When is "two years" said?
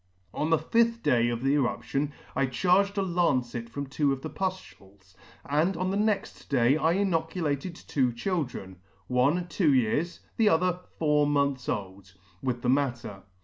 9.47-10.21